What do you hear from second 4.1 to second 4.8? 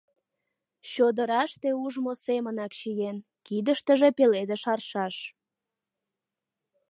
пеледыш